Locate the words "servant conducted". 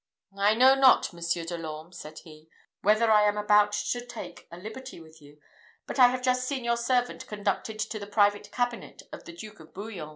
6.77-7.77